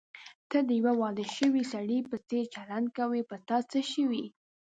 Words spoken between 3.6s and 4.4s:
څه شوي؟